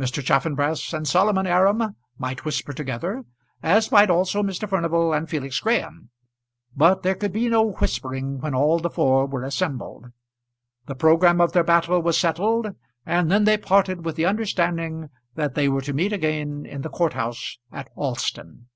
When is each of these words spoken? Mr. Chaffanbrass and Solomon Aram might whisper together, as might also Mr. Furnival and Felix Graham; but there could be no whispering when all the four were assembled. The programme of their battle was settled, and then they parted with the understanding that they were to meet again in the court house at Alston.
Mr. 0.00 0.20
Chaffanbrass 0.20 0.92
and 0.92 1.06
Solomon 1.06 1.46
Aram 1.46 1.94
might 2.18 2.44
whisper 2.44 2.72
together, 2.72 3.24
as 3.62 3.92
might 3.92 4.10
also 4.10 4.42
Mr. 4.42 4.68
Furnival 4.68 5.12
and 5.12 5.30
Felix 5.30 5.60
Graham; 5.60 6.10
but 6.74 7.04
there 7.04 7.14
could 7.14 7.32
be 7.32 7.48
no 7.48 7.62
whispering 7.74 8.40
when 8.40 8.52
all 8.52 8.80
the 8.80 8.90
four 8.90 9.26
were 9.26 9.44
assembled. 9.44 10.06
The 10.86 10.96
programme 10.96 11.40
of 11.40 11.52
their 11.52 11.62
battle 11.62 12.02
was 12.02 12.18
settled, 12.18 12.74
and 13.06 13.30
then 13.30 13.44
they 13.44 13.56
parted 13.56 14.04
with 14.04 14.16
the 14.16 14.26
understanding 14.26 15.08
that 15.36 15.54
they 15.54 15.68
were 15.68 15.82
to 15.82 15.92
meet 15.92 16.12
again 16.12 16.66
in 16.66 16.82
the 16.82 16.90
court 16.90 17.12
house 17.12 17.56
at 17.70 17.88
Alston. 17.94 18.66